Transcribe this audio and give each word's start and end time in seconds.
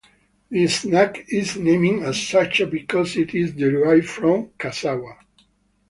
The 0.49 0.65
snack 0.65 1.31
is 1.31 1.57
named 1.57 2.01
as 2.01 2.19
such 2.27 2.59
because 2.71 3.15
it 3.17 3.35
is 3.35 3.51
derived 3.53 4.09
from 4.09 4.49
cassava. 4.57 5.19